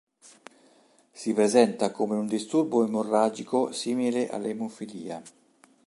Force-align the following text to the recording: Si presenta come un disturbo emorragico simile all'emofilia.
Si 1.13 1.31
presenta 1.31 1.91
come 1.91 2.15
un 2.15 2.25
disturbo 2.25 2.83
emorragico 2.83 3.71
simile 3.71 4.29
all'emofilia. 4.29 5.21